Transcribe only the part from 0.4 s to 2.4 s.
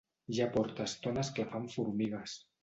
porta estona esclafant formigues.